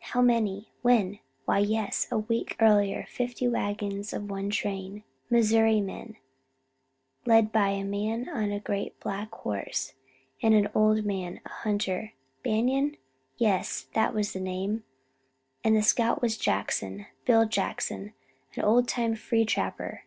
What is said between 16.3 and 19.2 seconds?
Jackson Bill Jackson, an old time